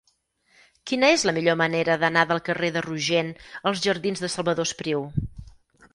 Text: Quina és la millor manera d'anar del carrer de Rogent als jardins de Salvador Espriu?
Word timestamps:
Quina 0.91 1.09
és 1.15 1.25
la 1.29 1.33
millor 1.39 1.57
manera 1.61 1.97
d'anar 2.03 2.23
del 2.31 2.41
carrer 2.49 2.71
de 2.79 2.83
Rogent 2.87 3.31
als 3.73 3.85
jardins 3.87 4.25
de 4.25 4.31
Salvador 4.37 4.71
Espriu? 4.71 5.09